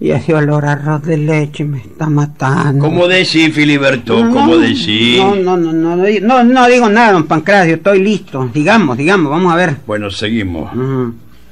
Y 0.00 0.10
ese 0.12 0.32
olor 0.32 0.64
a 0.64 0.72
arroz 0.72 1.02
de 1.02 1.16
leche 1.16 1.64
me 1.64 1.78
está 1.78 2.08
matando. 2.08 2.84
¿Cómo 2.84 3.08
decís, 3.08 3.52
Filiberto? 3.52 4.24
No, 4.24 4.32
¿Cómo 4.32 4.56
decís? 4.56 5.18
No, 5.18 5.34
no, 5.34 5.56
no, 5.56 5.72
no, 5.72 5.96
no, 5.96 6.44
no, 6.44 6.66
digo 6.68 6.88
nada, 6.88 7.12
don 7.12 7.24
Pancracio, 7.26 7.74
estoy 7.74 8.00
listo. 8.00 8.48
Digamos, 8.54 8.96
digamos, 8.96 9.30
vamos 9.30 9.52
a 9.52 9.56
ver. 9.56 9.76
Bueno, 9.86 10.08
seguimos. 10.10 10.70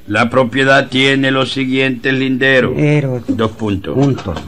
La 0.06 0.30
propiedad 0.30 0.88
tiene 0.88 1.32
los 1.32 1.52
siguientes 1.52 2.14
linderos. 2.14 2.72
Pero, 2.76 3.20
Dos 3.26 3.50
puntos. 3.52 3.94
puntos. 3.94 4.38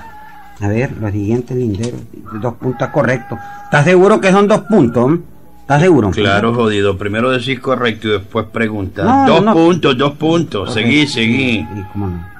A 0.60 0.68
ver, 0.68 0.92
los 1.00 1.10
siguientes 1.10 1.56
linderos. 1.56 2.00
Dos 2.40 2.54
puntos 2.54 2.88
correctos. 2.90 3.38
¿Estás 3.64 3.84
seguro 3.84 4.20
que 4.20 4.30
son 4.30 4.46
dos 4.46 4.60
puntos? 4.60 5.18
¿Estás 5.62 5.82
seguro? 5.82 6.10
Claro, 6.12 6.54
jodido. 6.54 6.96
Primero 6.96 7.30
decís 7.30 7.58
correcto 7.58 8.08
y 8.08 8.12
después 8.12 8.46
preguntas. 8.52 9.04
No, 9.04 9.26
dos 9.26 9.44
no, 9.44 9.52
puntos, 9.54 9.98
dos 9.98 10.12
puntos. 10.12 10.72
Seguí, 10.72 11.04
Correcto. 11.04 11.12
seguí. 11.14 11.66
Sí, 11.74 11.82
cómo 11.92 12.06
no. 12.06 12.37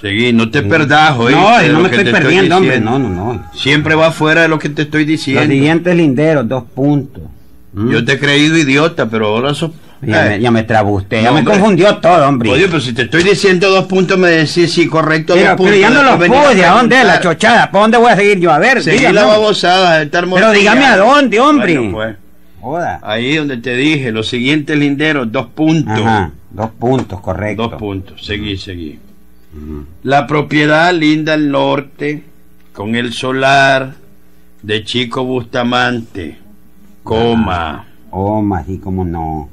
Seguí, 0.00 0.32
no 0.32 0.50
te 0.50 0.62
perdás, 0.62 1.16
oíste, 1.18 1.40
No, 1.40 1.72
no 1.72 1.80
me 1.80 1.88
estoy 1.88 2.12
perdiendo, 2.12 2.56
hombre. 2.58 2.80
No, 2.80 2.98
no, 2.98 3.08
no. 3.08 3.50
Siempre 3.54 3.94
va 3.94 4.10
fuera 4.12 4.42
de 4.42 4.48
lo 4.48 4.58
que 4.58 4.68
te 4.68 4.82
estoy 4.82 5.02
Los 5.02 5.08
diciendo. 5.08 5.46
siguientes 5.52 5.96
linderos, 5.96 6.46
dos 6.48 6.64
puntos. 6.74 7.22
¿Mm? 7.72 7.90
Yo 7.92 8.04
te 8.04 8.12
he 8.12 8.18
creído 8.18 8.56
idiota, 8.58 9.08
pero 9.08 9.28
ahora 9.28 9.54
sos... 9.54 9.70
Ya, 10.02 10.26
Eh, 10.26 10.28
me, 10.28 10.40
ya 10.40 10.50
me 10.50 10.62
trabó 10.62 10.92
usted, 10.96 11.22
ya 11.22 11.32
me 11.32 11.42
confundió 11.42 11.96
todo, 11.96 12.28
hombre. 12.28 12.50
Oye, 12.50 12.66
pero 12.68 12.80
si 12.80 12.92
te 12.92 13.02
estoy 13.02 13.22
diciendo 13.22 13.70
dos 13.70 13.86
puntos, 13.86 14.18
me 14.18 14.28
decís 14.28 14.70
sí, 14.70 14.86
correcto, 14.86 15.32
pero, 15.34 15.46
dos 15.48 15.56
puntos. 15.56 15.72
pero 15.74 15.80
ya 15.80 15.88
no 15.88 16.00
después 16.02 16.18
lo 16.28 16.34
venís 16.36 16.48
puse, 16.48 16.64
¿a 16.66 16.70
dónde? 16.72 17.04
La 17.04 17.20
chochada, 17.20 17.70
¿para 17.70 17.82
dónde 17.82 17.96
voy 17.96 18.10
a 18.12 18.16
seguir 18.16 18.38
yo? 18.38 18.52
A 18.52 18.58
ver, 18.58 18.82
Seguí 18.82 18.98
dígame. 18.98 19.14
la 19.14 19.24
babosada, 19.24 20.02
estar 20.02 20.26
Pero 20.30 20.52
dígame 20.52 20.84
a 20.84 20.96
dónde, 20.98 21.40
hombre. 21.40 21.78
Bueno, 21.78 21.92
pues, 21.92 22.16
Joda. 22.60 23.00
ahí 23.02 23.36
donde 23.36 23.56
te 23.56 23.74
dije, 23.74 24.12
los 24.12 24.28
siguientes 24.28 24.76
linderos, 24.78 25.32
dos 25.32 25.46
puntos. 25.46 25.98
Ajá, 25.98 26.30
dos 26.50 26.70
puntos, 26.78 27.18
correcto. 27.22 27.62
Dos 27.68 27.78
puntos, 27.78 28.22
seguí, 28.24 28.58
seguí. 28.58 28.98
La 30.02 30.26
propiedad 30.26 30.92
linda 30.92 31.34
al 31.34 31.50
norte, 31.50 32.22
con 32.72 32.94
el 32.94 33.12
solar 33.12 33.94
de 34.62 34.84
Chico 34.84 35.24
Bustamante, 35.24 36.38
coma. 37.02 37.86
Oh, 38.10 38.42
más 38.42 38.68
y 38.68 38.78
como 38.78 39.04
no. 39.04 39.48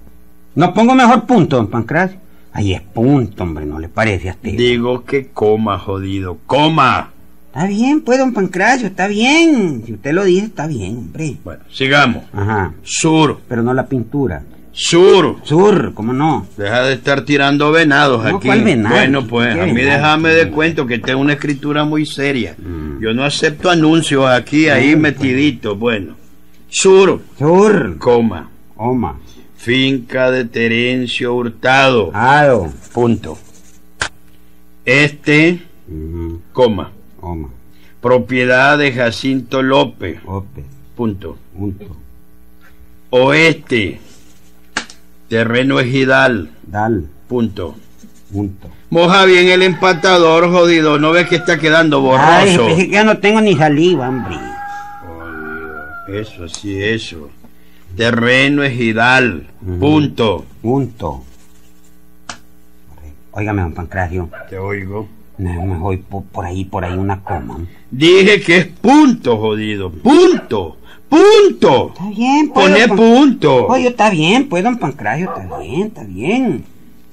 No 0.56 0.74
pongo 0.74 0.96
mejor 0.96 1.26
punto, 1.26 1.58
don 1.58 1.68
Pancracio. 1.68 2.18
Ahí 2.52 2.74
es 2.74 2.82
punto, 2.82 3.44
hombre, 3.44 3.66
¿no 3.66 3.80
le 3.80 3.90
parece 3.90 4.30
a 4.30 4.34
usted? 4.34 4.56
Digo 4.56 5.04
que 5.06 5.30
coma, 5.30 5.80
jodido, 5.80 6.38
coma. 6.46 7.12
Está 7.48 7.68
bien, 7.68 8.02
pues, 8.02 8.20
don 8.20 8.34
Pancracio, 8.34 8.88
está 8.88 9.08
bien. 9.08 9.84
Si 9.86 9.94
usted 9.94 10.14
lo 10.14 10.24
dice, 10.24 10.46
está 10.46 10.68
bien, 10.68 10.98
hombre. 10.98 11.38
Bueno, 11.44 11.64
sigamos. 11.72 12.24
Ajá, 12.34 12.74
Sur, 12.84 13.42
pero 13.48 13.64
no 13.64 13.74
la 13.74 13.88
pintura. 13.88 14.44
Sur. 14.74 15.38
Sur, 15.44 15.94
¿cómo 15.94 16.12
no? 16.14 16.48
Deja 16.58 16.84
de 16.84 16.94
estar 16.96 17.24
tirando 17.24 17.72
venados 17.72 18.24
No, 18.26 18.38
aquí. 18.38 18.48
¿cuál 18.48 18.64
venado? 18.64 18.96
Bueno, 18.96 19.26
pues, 19.28 19.54
¿Qué 19.56 19.62
a 19.62 19.66
mí 19.66 19.74
venado? 19.74 19.98
déjame 19.98 20.30
de 20.32 20.50
cuento 20.50 20.86
que 20.88 21.00
tengo 21.00 21.22
una 21.22 21.34
escritura 21.34 21.86
muy 21.86 22.06
seria. 22.06 22.56
Mm. 22.58 23.00
Yo 23.02 23.14
no 23.14 23.24
acepto 23.24 23.70
anuncios 23.70 24.26
aquí, 24.28 24.68
ahí 24.70 24.96
Mm, 24.96 25.00
metiditos. 25.00 25.78
Bueno, 25.80 26.16
sur, 26.70 27.22
Sur, 27.38 27.98
coma, 28.00 28.50
Oma, 28.76 29.20
finca 29.58 30.32
de 30.32 30.46
Terencio 30.46 31.36
Hurtado, 31.36 32.10
Ado, 32.14 32.74
punto. 32.94 33.38
Este, 34.86 35.62
coma, 36.52 36.92
Oma, 37.22 37.50
propiedad 38.02 38.78
de 38.78 38.92
Jacinto 38.92 39.62
López, 39.62 40.20
Ope, 40.26 40.64
punto. 40.96 41.38
punto, 41.58 41.86
Oeste, 43.12 44.00
terreno 45.30 45.80
ejidal, 45.80 46.50
Dal, 46.68 47.08
punto. 47.28 47.76
punto. 48.32 48.70
Moja 48.90 49.26
bien 49.26 49.48
el 49.50 49.62
empatador, 49.64 50.50
jodido. 50.52 51.00
¿No 51.00 51.12
ves 51.12 51.28
que 51.28 51.38
está 51.38 51.58
quedando 51.60 51.98
Ay, 52.16 52.56
borroso? 52.58 52.76
que 52.76 52.88
ya 52.90 53.04
no 53.04 53.18
tengo 53.18 53.42
ni 53.42 53.56
saliva, 53.56 54.08
hombre. 54.10 54.38
Eso, 56.08 56.48
sí, 56.48 56.82
eso. 56.84 57.30
Terreno 57.96 58.64
ejidal. 58.64 59.48
Punto. 59.80 60.46
Punto. 60.62 61.24
Óigame, 63.32 63.62
don 63.64 63.74
Pancracio. 63.74 64.30
Te 64.50 64.58
oigo. 64.60 65.08
Me, 65.38 65.54
me 65.66 65.78
voy 65.78 65.98
por, 65.98 66.24
por 66.24 66.46
ahí, 66.46 66.64
por 66.66 66.86
ahí 66.86 66.94
una 66.98 67.22
coma. 67.22 67.60
Dije 67.90 68.40
que 68.42 68.58
es 68.58 68.66
punto, 68.68 69.38
jodido. 69.38 69.92
Punto. 69.92 70.78
Punto. 71.10 71.94
Está 71.94 72.10
bien, 72.10 72.50
pues. 72.54 72.70
Don 72.72 72.88
Pan- 72.88 72.98
punto. 72.98 73.68
Oye, 73.68 73.88
está 73.88 74.10
bien, 74.10 74.48
pues, 74.50 74.64
don 74.64 74.78
Pancracio, 74.78 75.26
está 75.36 75.60
bien, 75.60 75.82
está 75.88 76.04
bien. 76.04 76.64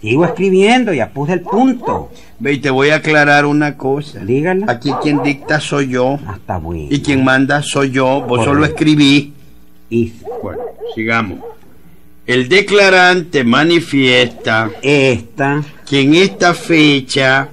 Sigo 0.00 0.24
escribiendo, 0.24 0.94
ya 0.94 1.10
puse 1.10 1.34
el 1.34 1.40
punto. 1.42 2.10
Ve, 2.38 2.54
y 2.54 2.58
te 2.58 2.70
voy 2.70 2.88
a 2.88 2.96
aclarar 2.96 3.44
una 3.44 3.76
cosa. 3.76 4.20
Dígala. 4.24 4.64
Aquí 4.68 4.90
quien 5.02 5.22
dicta 5.22 5.60
soy 5.60 5.88
yo. 5.88 6.18
Ah, 6.26 6.36
está 6.38 6.56
bueno. 6.56 6.86
Y 6.90 7.00
quien 7.02 7.22
manda 7.22 7.62
soy 7.62 7.90
yo. 7.90 8.22
Vos 8.26 8.42
solo 8.44 8.64
escribí. 8.64 9.34
Y 9.90 10.12
Bueno, 10.42 10.60
sigamos. 10.94 11.40
El 12.26 12.48
declarante 12.48 13.44
manifiesta 13.44 14.70
esta, 14.80 15.62
que 15.86 16.00
en 16.00 16.14
esta 16.14 16.54
fecha 16.54 17.48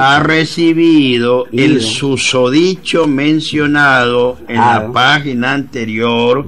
ha 0.00 0.20
recibido 0.20 1.46
el 1.52 1.80
susodicho 1.80 3.06
mencionado 3.06 4.38
en 4.48 4.58
Ah. 4.58 4.78
la 4.80 4.92
página 4.92 5.52
anterior 5.52 6.44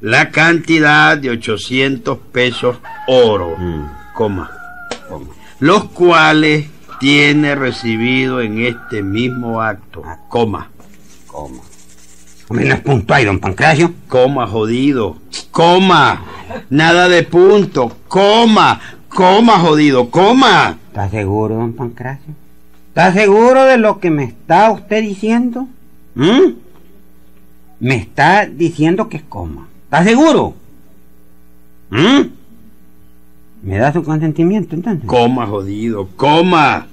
la 0.00 0.30
cantidad 0.30 1.16
de 1.16 1.30
800 1.30 2.18
pesos 2.32 2.76
oro, 3.06 3.52
ujú, 3.52 3.86
coma, 4.14 4.50
coma. 5.08 5.26
los 5.60 5.84
cuales 5.84 6.66
tiene 6.98 7.54
recibido 7.54 8.40
en 8.40 8.60
este 8.64 9.02
mismo 9.02 9.60
acto, 9.62 10.02
Ah. 10.04 10.18
coma, 10.28 10.68
coma. 11.28 11.62
No 12.50 12.60
es 12.60 12.80
punto 12.80 13.14
ahí, 13.14 13.24
don 13.24 13.38
Pancracio. 13.38 13.92
coma 14.08 14.46
jodido, 14.46 15.16
coma, 15.52 16.22
nada 16.68 17.08
de 17.08 17.22
punto, 17.22 17.96
coma, 18.08 18.80
coma 19.08 19.58
jodido, 19.60 20.10
coma. 20.10 20.78
¿Está 20.92 21.08
seguro, 21.08 21.54
don 21.54 21.72
Pancracio? 21.72 22.34
¿Está 22.88 23.14
seguro 23.14 23.64
de 23.64 23.78
lo 23.78 23.98
que 23.98 24.10
me 24.10 24.24
está 24.24 24.70
usted 24.70 25.00
diciendo? 25.00 25.66
¿Mm? 26.14 26.52
Me 27.80 27.94
está 27.94 28.44
diciendo 28.44 29.08
que 29.08 29.16
es 29.16 29.22
coma. 29.22 29.68
¿Está 29.84 30.04
seguro? 30.04 30.52
¿Mm? 31.88 32.26
¿Me 33.62 33.78
da 33.78 33.90
su 33.90 34.04
consentimiento 34.04 34.74
entonces? 34.74 35.06
Coma, 35.06 35.46
jodido, 35.46 36.08
coma. 36.14 36.88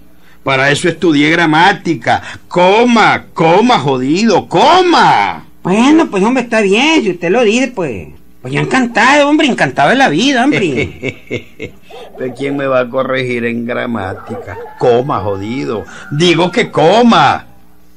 Para 0.46 0.72
eso 0.72 0.88
estudié 0.88 1.30
gramática. 1.32 2.22
Coma, 2.48 3.26
coma, 3.34 3.80
jodido, 3.80 4.48
coma. 4.48 5.44
Bueno, 5.62 6.10
pues 6.10 6.24
hombre, 6.24 6.44
está 6.44 6.62
bien, 6.62 7.04
si 7.04 7.12
usted 7.12 7.32
lo 7.32 7.44
dice, 7.44 7.68
pues... 7.76 8.08
Pues 8.42 8.54
yo 8.54 8.62
encantado, 8.62 9.28
hombre, 9.28 9.48
encantado 9.48 9.90
de 9.90 9.96
la 9.96 10.08
vida, 10.08 10.46
hombre. 10.46 10.62
¿De 12.20 12.34
quién 12.38 12.56
me 12.56 12.68
va 12.68 12.82
a 12.82 12.90
corregir 12.90 13.44
en 13.46 13.66
gramática? 13.66 14.58
Coma, 14.78 15.20
jodido. 15.20 15.84
Digo 16.12 16.50
que 16.52 16.72
coma. 16.72 17.46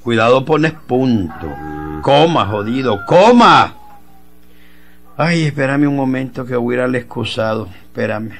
Cuidado, 0.02 0.44
pones 0.44 0.72
punto. 0.72 1.48
Coma, 2.02 2.46
jodido, 2.46 2.98
coma. 3.06 3.74
Ay, 5.16 5.44
espérame 5.44 5.86
un 5.86 5.94
momento 5.94 6.44
que 6.44 6.56
voy 6.56 6.74
a 6.74 6.78
ir 6.78 6.84
al 6.84 6.94
excusado. 6.96 7.68
Espérame. 7.84 8.32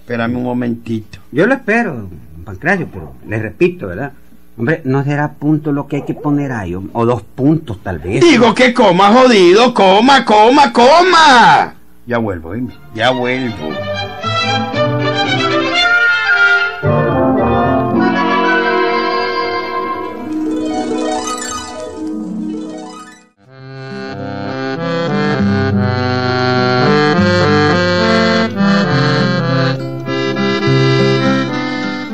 Espérame 0.00 0.36
un 0.36 0.42
momentito. 0.42 1.20
Yo 1.30 1.46
lo 1.46 1.54
espero, 1.54 1.94
don 1.94 2.44
Pancracio, 2.44 2.88
pero 2.92 3.14
le 3.28 3.38
repito, 3.38 3.86
¿verdad? 3.86 4.12
Hombre, 4.60 4.82
no 4.84 5.02
será 5.02 5.32
punto 5.32 5.72
lo 5.72 5.86
que 5.86 5.96
hay 5.96 6.02
que 6.02 6.12
poner 6.12 6.52
ahí, 6.52 6.74
o 6.74 6.82
o 6.92 7.06
dos 7.06 7.22
puntos 7.22 7.78
tal 7.82 7.98
vez. 7.98 8.20
Digo 8.20 8.54
que 8.54 8.74
coma, 8.74 9.10
jodido, 9.10 9.72
coma, 9.72 10.22
coma, 10.22 10.70
coma. 10.70 11.74
Ya 12.04 12.18
vuelvo, 12.18 12.52
dime. 12.52 12.74
Ya 12.94 13.10
vuelvo. 13.10 13.70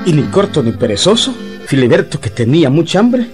Y 0.05 0.13
ni 0.13 0.23
corto 0.31 0.63
ni 0.63 0.71
perezoso, 0.71 1.35
Filiberto, 1.67 2.21
que 2.21 2.31
tenía 2.31 2.71
mucha 2.71 3.01
hambre, 3.01 3.27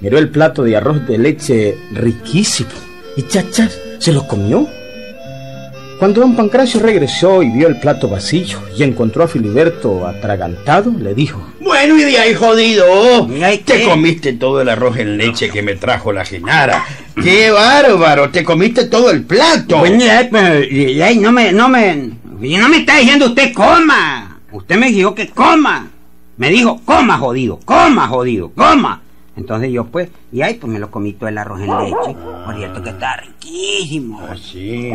miró 0.00 0.18
el 0.18 0.30
plato 0.30 0.62
de 0.62 0.76
arroz 0.76 1.06
de 1.06 1.18
leche 1.18 1.76
riquísimo 1.92 2.70
y 3.16 3.22
chachas 3.22 3.78
se 3.98 4.12
lo 4.12 4.26
comió. 4.26 4.66
Cuando 5.98 6.20
don 6.20 6.36
Pancracio 6.36 6.78
regresó 6.78 7.42
y 7.42 7.50
vio 7.50 7.66
el 7.66 7.80
plato 7.80 8.08
vacío 8.08 8.58
y 8.76 8.84
encontró 8.84 9.24
a 9.24 9.28
Filiberto 9.28 10.06
atragantado, 10.06 10.92
le 10.96 11.12
dijo: 11.12 11.44
Bueno, 11.60 11.98
y 11.98 12.02
de 12.04 12.16
ahí, 12.18 12.34
jodido. 12.34 13.28
¿Y 13.28 13.42
ahí 13.42 13.58
Te 13.58 13.82
comiste 13.82 14.34
todo 14.34 14.60
el 14.62 14.68
arroz 14.68 14.96
en 14.98 15.16
leche 15.18 15.50
que 15.50 15.60
me 15.60 15.74
trajo 15.74 16.12
la 16.12 16.24
Genara. 16.24 16.84
¡Qué 17.20 17.50
bárbaro! 17.50 18.30
Te 18.30 18.44
comiste 18.44 18.84
todo 18.84 19.10
el 19.10 19.24
plato. 19.24 19.78
Bueno, 19.78 19.98
ya, 20.04 20.28
pero, 20.30 20.62
y- 20.62 21.02
y- 21.02 21.18
no 21.18 21.32
me, 21.32 21.52
no 21.52 21.68
me, 21.68 22.10
y 22.42 22.56
no 22.56 22.68
me 22.68 22.76
está 22.78 22.98
diciendo 22.98 23.26
usted 23.26 23.52
coma. 23.52 24.40
Usted 24.52 24.76
me 24.76 24.90
dijo 24.92 25.16
que 25.16 25.28
coma. 25.30 25.90
Me 26.38 26.50
dijo, 26.50 26.80
coma 26.84 27.18
jodido, 27.18 27.58
coma 27.64 28.06
jodido, 28.08 28.50
coma. 28.52 29.02
Entonces 29.36 29.70
yo 29.70 29.84
pues, 29.84 30.10
y 30.32 30.42
ahí 30.42 30.54
pues 30.54 30.72
me 30.72 30.78
lo 30.78 30.90
comí 30.90 31.12
todo 31.12 31.28
el 31.28 31.38
arroz 31.38 31.60
en 31.60 31.68
leche. 31.68 32.16
Por 32.44 32.56
cierto 32.56 32.82
que 32.82 32.90
está 32.90 33.16
riquísimo. 33.16 34.20
Así. 34.20 34.92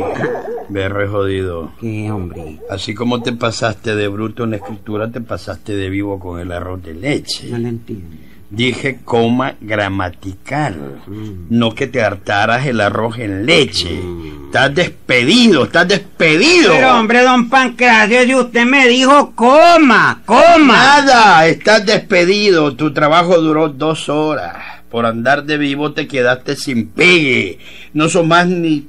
Berre 0.69 1.08
jodido. 1.08 1.71
Qué 1.79 2.12
hombre. 2.12 2.60
Así 2.69 2.93
como 2.93 3.21
te 3.21 3.34
pasaste 3.34 3.95
de 3.95 4.08
bruto 4.08 4.43
en 4.45 4.51
la 4.51 4.56
escritura, 4.58 5.12
te 5.12 5.21
pasaste 5.21 5.75
de 5.75 5.89
vivo 5.89 6.19
con 6.19 6.39
el 6.39 6.51
arroz 6.51 6.82
de 6.84 6.93
leche. 6.93 7.49
No 7.49 7.58
le 7.58 7.69
entiendo. 7.69 8.15
Dije 8.54 9.00
coma 9.04 9.56
gramatical, 9.60 11.02
no 11.50 11.74
que 11.74 11.88
te 11.88 12.04
hartaras 12.04 12.68
el 12.68 12.82
arroz 12.82 13.18
en 13.18 13.48
leche. 13.48 14.00
Estás 14.46 14.76
despedido, 14.76 15.63
estás 15.63 15.88
despedido. 15.88 16.74
Pero 16.74 17.00
hombre, 17.00 17.24
don 17.24 17.50
Pancracio, 17.50 18.22
si 18.26 18.36
usted 18.36 18.66
me 18.66 18.88
dijo 18.88 19.32
coma, 19.34 20.22
coma. 20.24 20.68
Nada, 20.68 21.48
estás 21.48 21.84
despedido. 21.84 22.76
Tu 22.76 22.94
trabajo 22.94 23.42
duró 23.42 23.70
dos 23.70 24.08
horas. 24.08 24.56
Por 24.92 25.08
andar 25.08 25.46
de 25.46 25.58
vivo 25.58 25.94
te 25.94 26.08
quedaste 26.08 26.56
sin 26.56 26.89
pegue. 26.89 27.58
No 27.94 28.08
son 28.08 28.28
más 28.28 28.46
ni... 28.46 28.88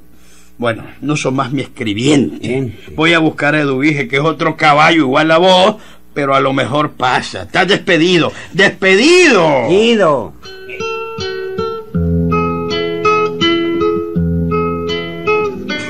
Bueno, 0.59 0.85
no 1.00 1.16
son 1.16 1.37
más 1.37 1.50
mi 1.53 1.62
escribiente. 1.62 2.77
Voy 2.94 3.14
a 3.14 3.18
buscar 3.18 3.55
a 3.55 3.61
Eduvige, 3.61 4.09
que 4.09 4.16
es 4.16 4.22
otro 4.22 4.57
caballo 4.59 5.00
igual 5.00 5.31
a 5.31 5.38
vos, 5.38 5.77
pero 6.14 6.35
a 6.35 6.40
lo 6.40 6.53
mejor 6.53 6.92
pasa. 6.92 7.42
Estás 7.42 7.68
despedido. 7.68 8.33
¡Despedido! 8.53 9.68
Guido. 9.68 10.33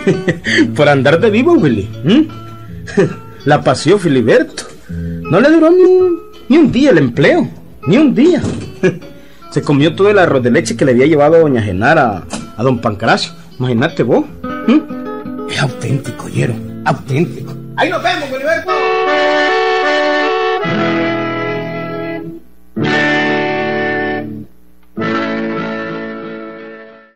Por 0.77 0.89
andar 0.89 1.21
de 1.21 1.31
vivo, 1.31 1.53
Willy. 1.53 1.89
¿m? 2.05 2.29
La 3.45 3.63
paseó 3.63 3.99
Filiberto. 3.99 4.65
No 4.89 5.41
le 5.41 5.51
duró 5.51 5.71
ni 5.71 5.83
un, 5.83 6.21
ni 6.49 6.59
un 6.59 6.73
día 6.73 6.91
el 6.91 6.99
empleo. 6.99 7.49
Ni 7.87 7.99
un 7.99 8.15
día. 8.15 8.43
Se 9.51 9.63
comió 9.63 9.95
todo 9.95 10.11
el 10.11 10.19
arroz 10.19 10.43
de 10.43 10.51
leche 10.51 10.77
que 10.77 10.85
le 10.85 10.93
había 10.93 11.07
llevado 11.07 11.39
doña 11.39 11.63
Genara 11.63 12.25
a 12.57 12.63
don 12.63 12.81
Pancracio. 12.81 13.33
Imagínate 13.59 14.03
vos. 14.03 14.25
¿m? 14.67 14.83
Es 15.49 15.61
auténtico, 15.61 16.29
Yero. 16.29 16.55
Auténtico. 16.85 17.55
Ahí 17.77 17.91
nos 17.91 18.03
vemos, 18.03 18.29
Filiberto. 18.29 18.73